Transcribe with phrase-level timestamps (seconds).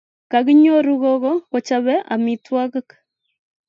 [0.31, 2.89] Kakinyoru gogo kochope amitwogik